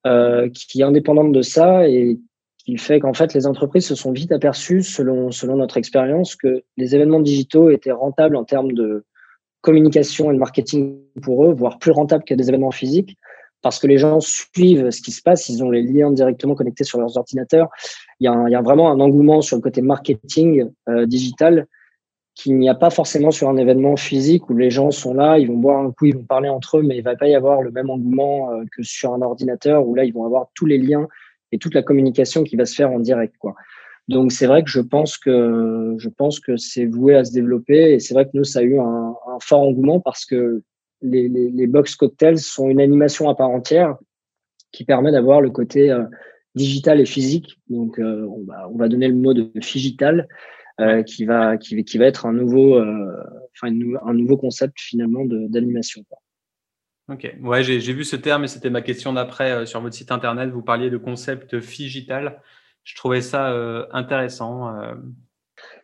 [0.06, 2.18] euh, qui est indépendante de ça et
[2.58, 6.62] qui fait qu'en fait, les entreprises se sont vite aperçues, selon, selon notre expérience, que
[6.76, 9.04] les événements digitaux étaient rentables en termes de
[9.60, 13.16] communication et de marketing pour eux, voire plus rentables que des événements physiques
[13.62, 16.84] parce que les gens suivent ce qui se passe, ils ont les liens directement connectés
[16.84, 17.68] sur leurs ordinateurs.
[18.18, 21.66] Il y a, il y a vraiment un engouement sur le côté marketing euh, digital
[22.34, 25.48] qu'il n'y a pas forcément sur un événement physique où les gens sont là, ils
[25.48, 27.60] vont boire un coup, ils vont parler entre eux, mais il va pas y avoir
[27.60, 30.78] le même engouement euh, que sur un ordinateur où là, ils vont avoir tous les
[30.78, 31.06] liens
[31.52, 33.34] et toute la communication qui va se faire en direct.
[33.38, 33.54] Quoi.
[34.08, 37.92] Donc c'est vrai que je pense que je pense que c'est voué à se développer
[37.92, 40.62] et c'est vrai que nous ça a eu un, un fort engouement parce que
[41.02, 43.96] les, les, les, box cocktails sont une animation à part entière
[44.72, 46.04] qui permet d'avoir le côté euh,
[46.54, 47.58] digital et physique.
[47.68, 50.28] Donc, euh, on, va, on va donner le mot de digital
[50.80, 56.04] euh, qui, va, qui, qui va être un nouveau, enfin, un nouveau concept finalement d'animation.
[57.08, 60.50] Ok, ouais, j'ai vu ce terme et c'était ma question d'après sur votre site internet.
[60.50, 62.40] Vous parliez de concept digital.
[62.84, 63.52] Je trouvais ça
[63.92, 64.72] intéressant.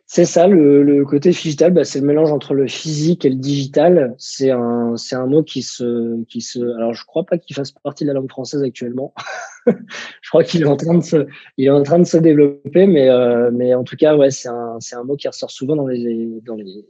[0.09, 4.15] C'est ça, le, côté digital, bah, c'est le mélange entre le physique et le digital.
[4.17, 6.59] C'est un, c'est un mot qui se, qui se.
[6.77, 9.13] Alors, je crois pas qu'il fasse partie de la langue française actuellement.
[9.67, 12.87] je crois qu'il est en train de se, il est en train de se développer,
[12.87, 15.75] mais, euh, mais en tout cas, ouais, c'est un, c'est un mot qui ressort souvent
[15.75, 16.85] dans les, dans les,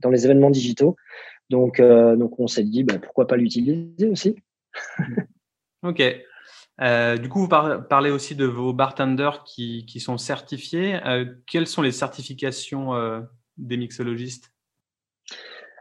[0.00, 0.94] dans les événements digitaux.
[1.48, 4.36] Donc, euh, donc, on s'est dit, bah, pourquoi pas l'utiliser aussi?
[5.82, 6.02] ok.
[6.80, 10.98] Euh, du coup, vous parlez aussi de vos bartenders qui, qui sont certifiés.
[11.06, 13.20] Euh, quelles sont les certifications euh,
[13.56, 14.50] des mixologistes?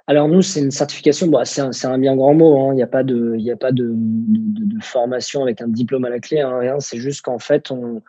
[0.08, 1.32] Alors nous, c'est une certification.
[1.46, 2.60] C'est un, un, bien grand mot.
[2.60, 2.74] Hein.
[2.74, 6.10] Il n'y a pas de, il a pas de, de, formation avec un diplôme à
[6.10, 6.42] la clé.
[6.42, 6.80] Hein, rien.
[6.80, 8.02] C'est juste qu'en fait, on,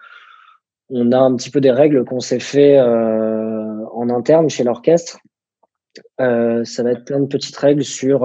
[0.90, 5.18] on a un petit peu des règles qu'on s'est fait en interne chez l'orchestre.
[6.18, 8.20] Ça va être plein de petites règles sur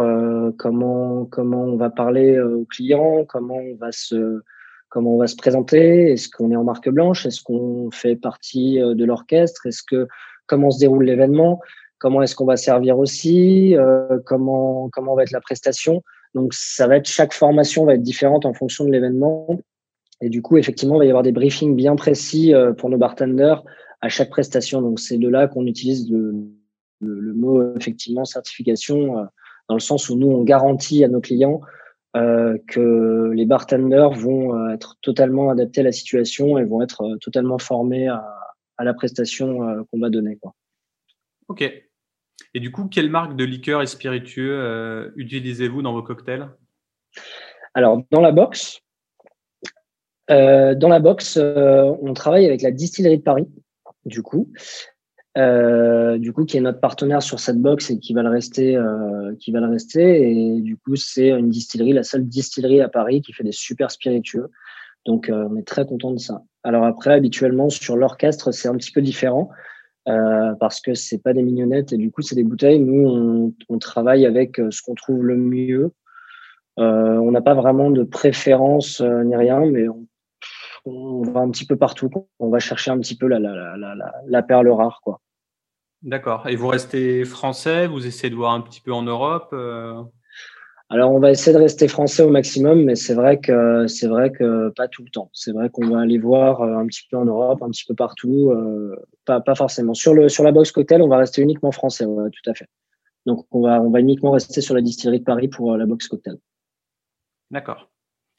[0.58, 4.42] comment comment on va parler aux clients, comment on va se
[4.90, 8.82] comment on va se présenter, est-ce qu'on est en marque blanche, est-ce qu'on fait partie
[8.82, 10.08] euh, de l'orchestre, est-ce que
[10.46, 11.60] comment se déroule l'événement,
[12.00, 16.04] comment est-ce qu'on va servir aussi, euh, comment comment va être la prestation?
[16.36, 19.48] Donc ça va être chaque formation va être différente en fonction de l'événement.
[20.22, 22.98] Et du coup effectivement il va y avoir des briefings bien précis euh, pour nos
[22.98, 23.64] bartenders
[24.02, 24.82] à chaque prestation.
[24.82, 26.34] Donc c'est de là qu'on utilise le,
[27.02, 27.27] le,
[27.78, 29.28] effectivement certification
[29.70, 31.62] dans le sens où nous on garantit à nos clients
[32.16, 37.02] euh, que les bartenders vont euh, être totalement adaptés à la situation et vont être
[37.02, 38.26] euh, totalement formés à,
[38.78, 40.38] à la prestation qu'on va donner.
[40.38, 40.54] Quoi.
[41.48, 41.62] Ok.
[42.54, 46.50] Et du coup, quelle marque de liqueur et spiritueux utilisez-vous dans vos cocktails?
[47.74, 48.80] Alors, dans la box,
[50.30, 53.48] dans la box, on travaille avec la distillerie de Paris,
[54.06, 54.52] du coup,
[55.38, 58.76] euh, du coup, qui est notre partenaire sur cette box et qui va le rester,
[58.76, 60.32] euh, qui va le rester.
[60.32, 63.92] Et du coup, c'est une distillerie, la seule distillerie à Paris qui fait des super
[63.92, 64.50] spiritueux.
[65.06, 66.44] Donc, on est très content de ça.
[66.64, 69.50] Alors après, habituellement, sur l'orchestre, c'est un petit peu différent.
[70.06, 72.80] parce que c'est pas des mignonnettes et du coup c'est des bouteilles.
[72.80, 75.92] Nous, on, travaille avec ce qu'on trouve le mieux.
[76.78, 79.86] on n'a pas vraiment de préférence ni rien, mais
[80.86, 82.10] on, va un petit peu partout.
[82.40, 85.22] On va chercher un petit peu la, la perle rare, quoi.
[86.04, 86.48] D'accord.
[86.48, 90.02] Et vous restez français Vous essayez de voir un petit peu en Europe euh?
[90.90, 94.32] Alors, on va essayer de rester français au maximum, mais c'est vrai que c'est vrai
[94.32, 95.30] que pas tout le temps.
[95.34, 97.94] C'est vrai qu'on va aller voir euh, un petit peu en Europe, un petit peu
[97.94, 99.94] partout, euh, pas, pas forcément.
[99.94, 102.68] Sur le sur la box cocktail, on va rester uniquement français, tout à fait.
[103.26, 106.08] Donc, on va on va uniquement rester sur la distillerie de Paris pour la box
[106.08, 106.38] cocktail.
[107.52, 107.92] D'accord.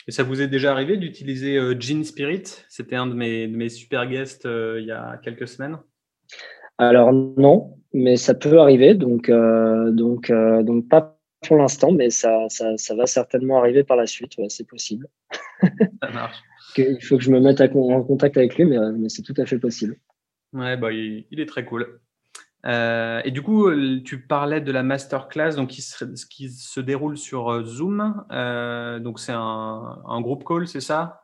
[0.07, 2.45] Et ça vous est déjà arrivé d'utiliser Gin Spirit?
[2.71, 5.77] C'était un de mes, de mes super guests il y a quelques semaines.
[6.79, 12.11] Alors non, mais ça peut arriver, donc euh, donc euh, donc pas pour l'instant, mais
[12.11, 14.35] ça, ça, ça va certainement arriver par la suite.
[14.49, 15.09] c'est possible.
[15.61, 16.37] Ça marche.
[16.77, 19.47] il faut que je me mette en contact avec lui, mais, mais c'est tout à
[19.47, 19.97] fait possible.
[20.53, 22.01] Ouais, bah, il, est très cool.
[22.67, 27.17] Euh, et du coup, tu parlais de la masterclass donc qui se, qui se déroule
[27.17, 28.25] sur Zoom.
[29.01, 31.23] donc c'est un, un, groupe call, c'est ça?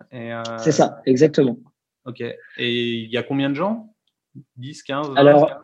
[0.59, 1.59] C'est ça, exactement.
[2.07, 2.21] Ok.
[2.21, 3.94] Et il y a combien de gens?
[4.57, 5.63] 10, 15 Alors,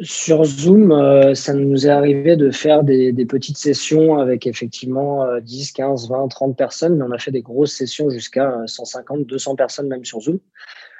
[0.00, 5.72] sur Zoom, euh, ça nous est arrivé de faire des, petites sessions avec effectivement 10,
[5.72, 9.88] 15, 20, 30 personnes, mais on a fait des grosses sessions jusqu'à 150, 200 personnes
[9.88, 10.38] même sur Zoom.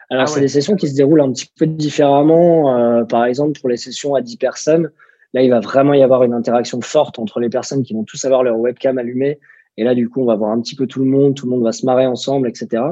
[0.08, 2.78] Alors, ah c'est des sessions qui se déroulent un petit peu différemment.
[2.78, 4.90] Euh, par exemple, pour les sessions à 10 personnes,
[5.34, 8.24] là, il va vraiment y avoir une interaction forte entre les personnes qui vont tous
[8.24, 9.40] avoir leur webcam allumée.
[9.76, 11.50] Et là, du coup, on va voir un petit peu tout le monde, tout le
[11.50, 12.82] monde va se marrer ensemble, etc.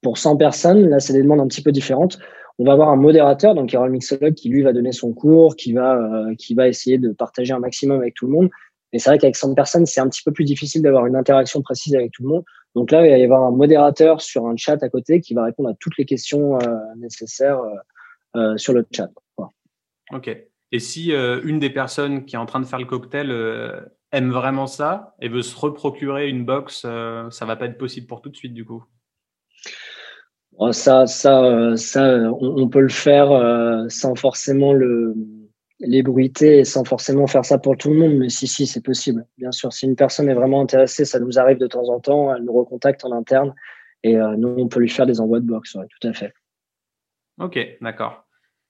[0.00, 2.18] Pour 100 personnes, là, c'est des demandes un petit peu différentes
[2.58, 5.72] on va avoir un modérateur, donc il mixologue qui lui va donner son cours, qui
[5.72, 8.50] va, euh, qui va essayer de partager un maximum avec tout le monde.
[8.92, 11.62] Mais c'est vrai qu'avec 100 personnes, c'est un petit peu plus difficile d'avoir une interaction
[11.62, 12.44] précise avec tout le monde.
[12.74, 15.44] Donc là, il va y avoir un modérateur sur un chat à côté qui va
[15.44, 17.60] répondre à toutes les questions euh, nécessaires
[18.36, 19.10] euh, sur le chat.
[20.12, 20.28] Ok.
[20.74, 23.30] Et si une des personnes qui est en train de faire le cocktail
[24.10, 28.22] aime vraiment ça et veut se reprocurer une box, ça va pas être possible pour
[28.22, 28.82] tout de suite du coup?
[30.72, 35.14] Ça, ça, ça, on, peut le faire euh, sans forcément le
[35.80, 38.14] l'ébruiter et sans forcément faire ça pour tout le monde.
[38.14, 39.26] Mais si, si, c'est possible.
[39.36, 42.34] Bien sûr, si une personne est vraiment intéressée, ça nous arrive de temps en temps.
[42.34, 43.52] Elle nous recontacte en interne
[44.04, 45.72] et euh, nous, on peut lui faire des envois de box.
[45.72, 46.32] tout à fait.
[47.40, 48.24] Ok, d'accord.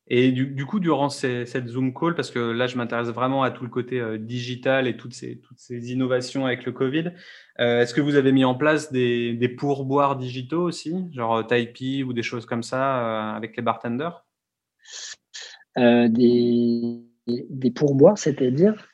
[0.08, 3.62] Et du, coup, durant cette Zoom call, parce que là, je m'intéresse vraiment à tout
[3.62, 7.12] le côté euh, digital et toutes ces, toutes ces innovations avec le Covid,
[7.60, 11.42] euh, est-ce que vous avez mis en place des, des pourboires digitaux aussi, genre euh,
[11.44, 14.24] Typee ou des choses comme ça avec les bartenders?
[15.76, 18.88] Des, des pourboires, c'est-à-dire?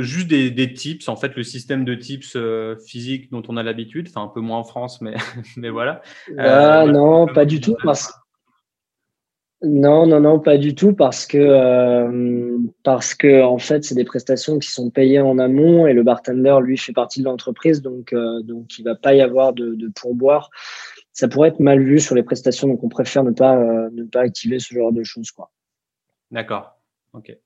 [0.00, 2.36] Juste des, des, tips, en fait, le système de tips
[2.84, 5.14] physique dont on a l'habitude, enfin un peu moins en France, mais,
[5.56, 6.00] mais voilà.
[6.38, 7.76] Ah, non, pas du tout.
[7.84, 8.12] Parce
[9.64, 14.04] non, non, non, pas du tout, parce que euh, parce que en fait, c'est des
[14.04, 18.12] prestations qui sont payées en amont et le bartender, lui, fait partie de l'entreprise, donc
[18.12, 20.50] euh, donc il va pas y avoir de, pourboire.
[21.12, 24.02] Ça pourrait être mal vu sur les prestations, donc on préfère ne pas euh, ne
[24.04, 25.50] pas activer ce genre de choses, quoi.
[26.32, 26.76] D'accord.
[27.12, 27.36] Ok.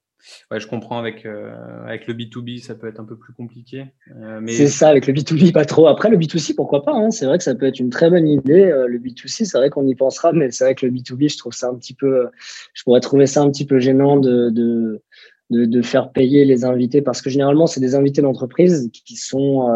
[0.51, 1.53] Ouais, je comprends avec, euh,
[1.85, 3.87] avec le B2B, ça peut être un peu plus compliqué.
[4.17, 4.53] Euh, mais...
[4.53, 5.87] C'est ça, avec le B2B, pas trop.
[5.87, 7.11] Après, le B2C, pourquoi pas hein.
[7.11, 8.65] C'est vrai que ça peut être une très bonne idée.
[8.65, 11.39] Euh, le B2C, c'est vrai qu'on y pensera, mais c'est vrai que le B2B, je
[11.39, 12.29] trouve ça un petit peu.
[12.75, 15.03] Je pourrais trouver ça un petit peu gênant de, de,
[15.51, 19.69] de, faire payer les invités parce que généralement, c'est des invités d'entreprise qui sont,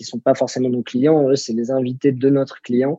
[0.00, 1.28] sont pas forcément nos clients.
[1.28, 2.98] Eux, c'est des invités de notre client.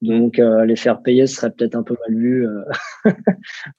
[0.00, 2.62] Donc, euh, les faire payer serait peut-être un peu mal vu euh,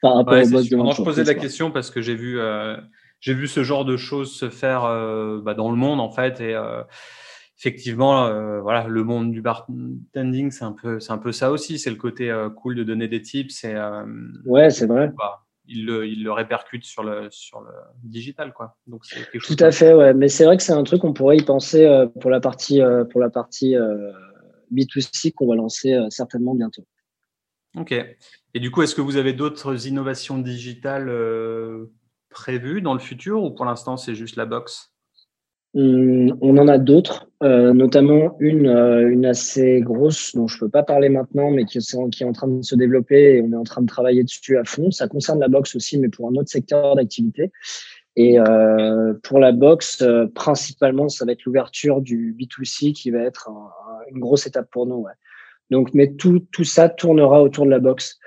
[0.02, 1.16] par rapport au boss de l'entreprise.
[1.16, 2.76] Je posais la question parce que j'ai vu, euh,
[3.22, 4.82] j'ai vu ce genre de choses se faire
[5.44, 6.58] bah, dans le monde en fait et
[7.58, 11.80] effectivement, voilà, le monde du bartending, c'est un peu, c'est un peu ça aussi.
[11.80, 13.64] C'est le côté cool de donner des tips.
[13.66, 13.76] Et,
[14.46, 15.12] ouais, c'est vrai.
[15.18, 17.72] Bah, il le, il le répercute sur le, sur le
[18.04, 18.78] digital, quoi.
[18.88, 19.04] Donc
[19.44, 20.14] Tout à fait, ouais.
[20.14, 21.88] Mais c'est vrai que c'est un truc qu'on pourrait y penser
[22.22, 23.76] pour la partie, pour la partie
[24.72, 26.86] B2C qu'on va lancer euh, certainement bientôt.
[27.78, 27.94] Ok.
[28.54, 31.92] Et du coup, est-ce que vous avez d'autres innovations digitales euh,
[32.30, 34.92] prévues dans le futur ou pour l'instant c'est juste la box
[35.76, 40.70] hum, on en a d'autres, euh, notamment une, une assez grosse dont je ne peux
[40.70, 41.80] pas parler maintenant, mais qui,
[42.12, 44.58] qui, est en train de se développer et on est en train de travailler dessus
[44.58, 44.90] à fond.
[44.90, 47.52] Ça concerne la box aussi, mais pour un autre secteur d'activité.
[48.16, 48.38] Et
[49.24, 50.04] pour la box,
[50.36, 53.70] principalement, ça va être l'ouverture du B2C qui va être un,
[54.12, 55.06] une grosse étape pour nous.
[55.70, 58.20] Donc, mais tout, tout ça tournera autour de la boxe.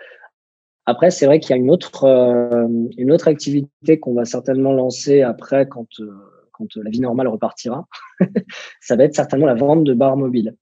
[0.87, 2.66] Après, c'est vrai qu'il y a une autre, euh,
[2.97, 6.11] une autre activité qu'on va certainement lancer après quand, euh,
[6.53, 7.87] quand la vie normale repartira.
[8.81, 10.57] ça va être certainement la vente de bars mobiles.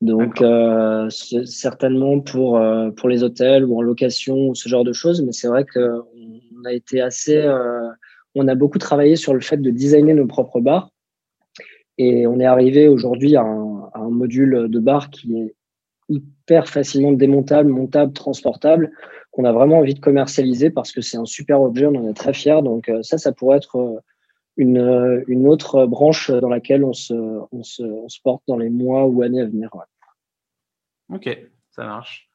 [0.00, 4.92] Donc, euh, certainement pour, euh, pour les hôtels ou en location ou ce genre de
[4.92, 6.04] choses, mais c'est vrai qu'on
[6.64, 7.36] a été assez.
[7.36, 7.88] Euh,
[8.34, 10.90] on a beaucoup travaillé sur le fait de designer nos propres bars.
[11.98, 15.54] Et on est arrivé aujourd'hui à, un module de bar qui est
[16.08, 18.92] hyper facilement démontable, montable, transportable,
[19.30, 22.14] qu'on a vraiment envie de commercialiser parce que c'est un super objet, on en est
[22.14, 22.60] très fiers.
[22.62, 24.02] Donc, ça, ça pourrait être
[24.58, 29.22] une, une autre branche dans laquelle on on, on se porte dans les mois ou
[29.22, 29.70] années à venir.
[31.08, 31.28] Ok,
[31.70, 32.28] ça marche.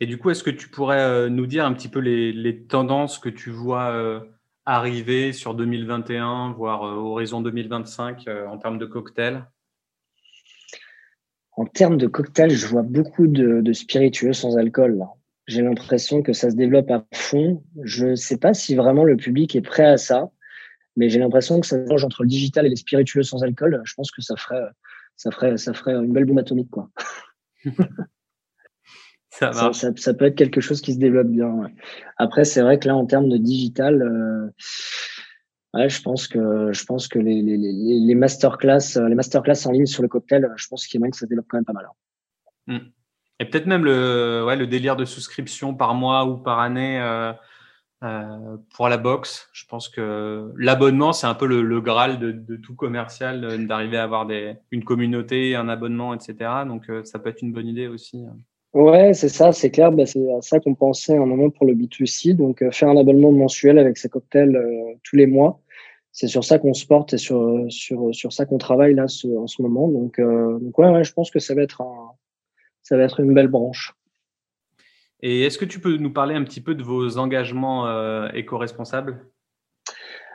[0.00, 2.64] Et du coup, est-ce que tu pourrais euh, nous dire un petit peu les, les
[2.64, 4.20] tendances que tu vois euh,
[4.64, 9.44] arriver sur 2021, voire euh, horizon 2025 en termes de cocktails?
[11.52, 15.04] En termes de cocktails, je vois beaucoup de, de spiritueux sans alcool.
[15.46, 17.62] J'ai l'impression que ça se développe à fond.
[17.82, 20.30] Je ne sais pas si vraiment le public est prêt à ça
[20.96, 23.80] mais j'ai l'impression que ça change entre le digital et les spiritueux sans alcool.
[23.84, 24.62] Je pense que ça ferait,
[25.16, 26.90] ça ferait, ça ferait une belle bombe atomique, quoi.
[29.30, 31.70] ça, ça, ça, peut être quelque chose qui se développe bien.
[32.16, 36.84] Après, c'est vrai que là, en termes de digital, euh, ouais, je pense que, je
[36.84, 40.66] pense que les, les, les, les masterclass, les masterclass en ligne sur le cocktail, je
[40.68, 41.86] pense qu'il y a moyen que ça se développe quand même pas mal.
[41.86, 42.74] Hein.
[42.74, 42.90] Hmm.
[43.38, 47.00] Et peut-être même le, ouais, le délire de souscription par mois ou par année.
[47.00, 47.32] Euh
[48.02, 52.74] euh, pour la boxe, je pense que l'abonnement, c'est un peu le, graal de, tout
[52.74, 56.64] commercial, d'arriver à avoir des, une communauté, un abonnement, etc.
[56.66, 58.24] Donc, ça peut être une bonne idée aussi.
[58.24, 58.38] Hein.
[58.72, 59.90] Ouais, c'est ça, c'est clair.
[59.92, 62.34] Bah, c'est à ça qu'on pensait un moment pour le B2C.
[62.34, 64.58] Donc, faire un abonnement mensuel avec ses cocktails
[65.02, 65.60] tous les mois.
[66.12, 67.68] C'est sur ça qu'on se porte et sur,
[68.30, 69.88] ça qu'on travaille là en ce moment.
[69.88, 73.94] Donc, donc ouais, ouais, je pense que ça va être une belle branche.
[75.22, 79.26] Et est-ce que tu peux nous parler un petit peu de vos engagements euh, éco-responsables?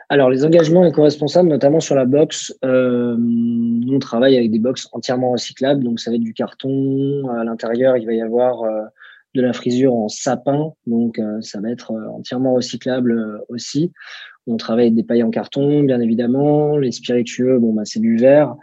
[0.08, 4.88] Alors, les engagements éco-responsables, notamment sur la box, euh, nous, on travaille avec des box
[4.92, 5.82] entièrement recyclables.
[5.82, 7.28] Donc, ça va être du carton.
[7.28, 8.82] À l'intérieur, il va y avoir euh,
[9.34, 10.72] de la frisure en sapin.
[10.86, 13.92] Donc, euh, ça va être euh, entièrement recyclable aussi.
[14.48, 16.78] On travaille avec des pailles en carton, bien évidemment.
[16.78, 18.54] Les spiritueux, bon, bah, c'est du verre.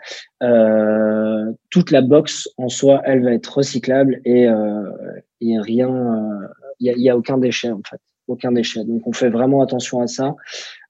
[0.41, 4.89] Euh, toute la box en soi, elle va être recyclable et, euh,
[5.41, 5.89] et rien,
[6.79, 8.85] il euh, n'y a, a, aucun déchet en fait, aucun déchet.
[8.85, 10.35] Donc on fait vraiment attention à ça.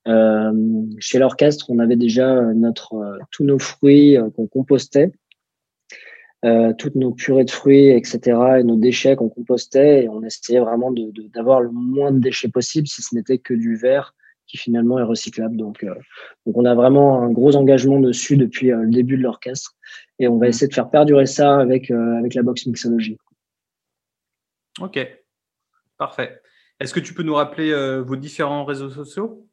[0.07, 0.51] Euh,
[0.99, 5.11] chez l'orchestre, on avait déjà notre tous nos fruits qu'on compostait.
[6.45, 8.19] Euh, toutes nos purées de fruits, etc.,
[8.59, 10.91] et nos déchets qu'on compostait, et on essayait vraiment
[11.33, 14.13] d'avoir de, le moins de déchets possible, si ce n'était que du verre,
[14.45, 15.55] qui finalement est recyclable.
[15.55, 15.95] Donc, euh,
[16.45, 19.73] donc on a vraiment un gros engagement dessus depuis euh, le début de l'orchestre
[20.19, 23.17] et on va essayer de faire perdurer ça avec, euh, avec la box mixologie.
[24.81, 24.99] Ok,
[25.97, 26.41] parfait.
[26.81, 29.47] Est-ce que tu peux nous rappeler vos différents réseaux sociaux?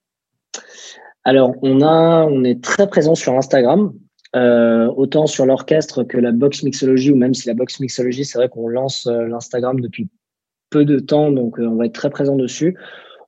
[1.25, 3.93] Alors, on, a, on est très présent sur Instagram,
[4.35, 8.49] autant sur l'orchestre que la box mixologie, ou même si la box mixologie, c'est vrai
[8.49, 10.09] qu'on lance l'Instagram depuis
[10.71, 12.77] peu de temps, donc on va être très présent dessus.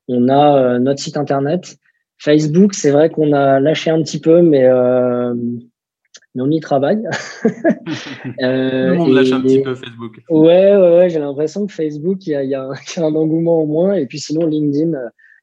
[0.08, 1.76] On a euh, notre site internet.
[2.18, 5.34] Facebook, c'est vrai qu'on a lâché un petit peu, mais, euh,
[6.36, 7.02] on y travaille.
[8.42, 10.22] euh, monde lâche un petit peu Facebook.
[10.30, 13.94] Ouais, ouais, ouais j'ai l'impression que Facebook, il y a, un engouement au moins.
[13.94, 14.92] Et puis sinon, LinkedIn,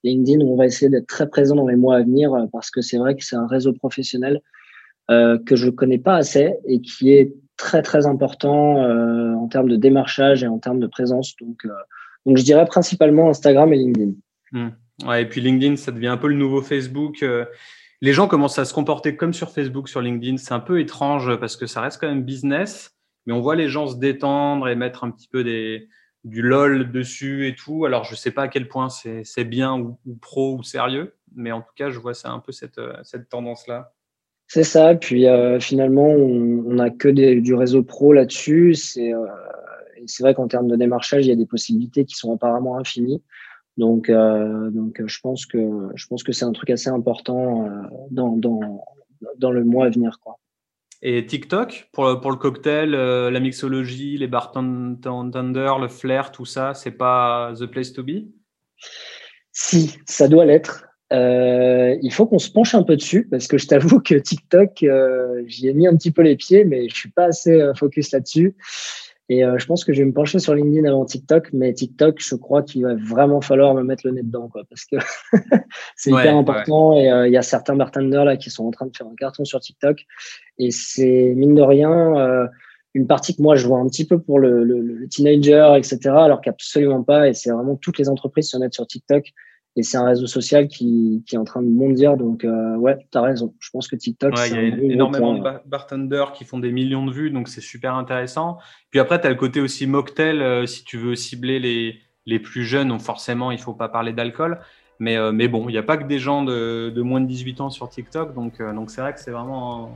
[0.06, 2.82] euh, LinkedIn, on va essayer d'être très présent dans les mois à venir parce que
[2.82, 4.42] c'est vrai que c'est un réseau professionnel
[5.12, 9.70] euh, que je connais pas assez et qui est très très important euh, en termes
[9.70, 11.36] de démarchage et en termes de présence.
[11.42, 11.68] Donc,
[12.26, 14.12] donc je dirais principalement Instagram et LinkedIn.
[15.06, 17.24] Ouais, et puis LinkedIn, ça devient un peu le nouveau Facebook.
[17.24, 17.46] Euh.
[18.02, 20.38] Les gens commencent à se comporter comme sur Facebook, sur LinkedIn.
[20.38, 22.92] C'est un peu étrange parce que ça reste quand même business,
[23.26, 25.88] mais on voit les gens se détendre et mettre un petit peu des,
[26.24, 27.86] du lol dessus et tout.
[27.86, 31.52] Alors, je ne sais pas à quel point c'est bien ou, pro ou sérieux, mais
[31.52, 33.94] en tout cas, je vois ça un peu cette, euh, tendance-là.
[34.48, 34.96] C'est ça.
[34.96, 38.74] Puis euh, finalement, on n'a que du réseau pro là-dessus.
[38.74, 39.14] C'est
[40.08, 43.22] c'est vrai qu'en termes de démarchage, il y a des possibilités qui sont apparemment infinies.
[43.78, 44.70] Donc, euh,
[45.06, 47.70] je pense que c'est un truc assez important euh,
[48.12, 48.84] dans, dans,
[49.38, 50.38] dans le mois à venir, quoi.
[51.02, 56.92] Et TikTok pour, le cocktail, euh, la mixologie, les bartenders, le flair, tout ça, c'est
[56.92, 58.26] pas the place to be?
[59.54, 60.86] Si, ça doit l'être.
[61.12, 64.84] Euh, il faut qu'on se penche un peu dessus parce que je t'avoue que TikTok,
[64.84, 68.12] euh, j'y ai mis un petit peu les pieds, mais je suis pas assez focus
[68.12, 68.56] là-dessus.
[69.32, 72.20] Et euh, je pense que je vais me pencher sur LinkedIn avant TikTok, mais TikTok,
[72.20, 74.96] je crois qu'il va vraiment falloir me mettre le nez dedans, quoi, parce que
[75.96, 76.98] c'est hyper important.
[76.98, 79.16] Et euh, il y a certains bartenders là qui sont en train de faire un
[79.16, 80.04] carton sur TikTok,
[80.58, 82.48] et c'est mine de rien euh,
[82.96, 86.00] une partie que moi je vois un petit peu pour le, le, le teenager, etc.,
[86.06, 87.30] alors qu'absolument pas.
[87.30, 89.32] Et c'est vraiment toutes les entreprises se mettent sur TikTok.
[89.76, 92.18] Et c'est un réseau social qui, qui, est en train de bondir.
[92.18, 93.54] Donc, euh, ouais, tu as raison.
[93.60, 97.06] Je pense que TikTok, ouais, Il y a énormément de bartenders qui font des millions
[97.06, 98.58] de vues, donc c'est super intéressant.
[98.90, 100.42] Puis après, tu as le côté aussi mocktail.
[100.42, 104.12] Euh, si tu veux cibler les, les plus jeunes, donc forcément, il faut pas parler
[104.12, 104.60] d'alcool.
[105.00, 107.28] Mais, euh, mais bon, il n'y a pas que des gens de, de, moins de
[107.28, 108.34] 18 ans sur TikTok.
[108.34, 109.96] Donc, donc c'est vrai que c'est vraiment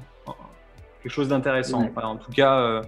[1.02, 1.90] quelque chose d'intéressant.
[1.96, 2.82] en tout cas,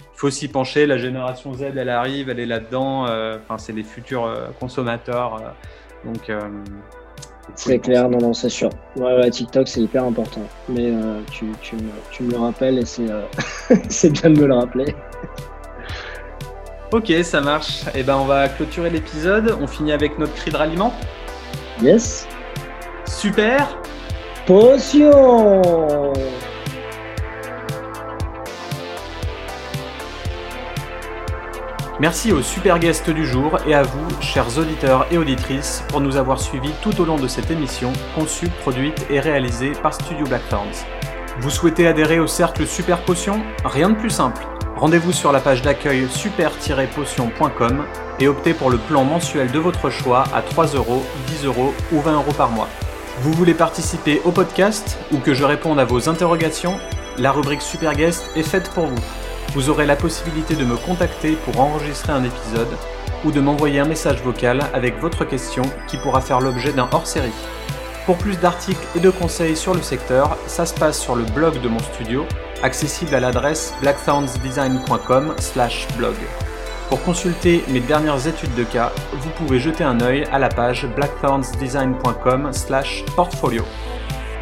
[0.00, 0.86] il faut s'y pencher.
[0.86, 3.02] La génération Z, elle arrive, elle est là-dedans.
[3.02, 5.54] Enfin, c'est les futurs consommateurs.
[6.04, 6.40] Donc, euh,
[7.54, 8.70] c'est clair, non, non, c'est sûr.
[8.96, 10.42] Ouais, TikTok, c'est hyper important.
[10.68, 13.22] Mais euh, tu, tu, me, tu, me, le rappelles et c'est euh,
[14.10, 14.94] bien de me le rappeler.
[16.92, 17.82] Ok, ça marche.
[17.88, 19.56] Et eh ben, on va clôturer l'épisode.
[19.60, 20.94] On finit avec notre cri de ralliement.
[21.82, 22.26] Yes.
[23.06, 23.78] Super.
[24.46, 26.12] Potion.
[32.00, 36.16] Merci aux super guests du jour et à vous, chers auditeurs et auditrices, pour nous
[36.16, 40.84] avoir suivis tout au long de cette émission, conçue, produite et réalisée par Studio Blackthorns.
[41.40, 44.46] Vous souhaitez adhérer au cercle Super Potion Rien de plus simple.
[44.76, 47.84] Rendez-vous sur la page d'accueil super-potion.com
[48.20, 52.00] et optez pour le plan mensuel de votre choix à 3 euros, 10 euros ou
[52.00, 52.68] 20 euros par mois.
[53.22, 56.78] Vous voulez participer au podcast ou que je réponde à vos interrogations?
[57.16, 59.02] La rubrique Super Guest est faite pour vous
[59.54, 62.76] vous aurez la possibilité de me contacter pour enregistrer un épisode
[63.24, 67.32] ou de m'envoyer un message vocal avec votre question qui pourra faire l'objet d'un hors-série.
[68.06, 71.60] Pour plus d'articles et de conseils sur le secteur, ça se passe sur le blog
[71.60, 72.24] de mon studio,
[72.62, 76.14] accessible à l'adresse blackthornsdesign.com/blog.
[76.88, 80.86] Pour consulter mes dernières études de cas, vous pouvez jeter un œil à la page
[80.96, 83.62] blackthornsdesign.com/portfolio.